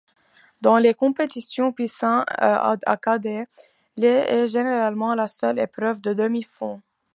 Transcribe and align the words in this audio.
Dans 0.61 0.79
les 0.79 0.95
compétitions 0.95 1.71
poussins 1.73 2.25
à 2.27 2.97
cadets, 2.97 3.45
le 3.97 4.05
est 4.07 4.47
généralement 4.47 5.13
la 5.13 5.27
seule 5.27 5.59
épreuve 5.59 6.01
de 6.01 6.15
demi-fond. 6.15 6.81